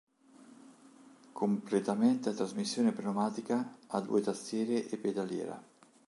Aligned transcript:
Completamente 1.31 2.29
a 2.29 2.33
trasmissione 2.33 2.91
pneumatica, 2.91 3.77
ha 3.89 3.99
due 3.99 4.21
tastiere 4.21 4.89
e 4.89 4.97
pedaliera. 4.97 5.63